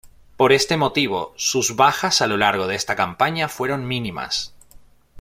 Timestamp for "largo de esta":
2.35-2.95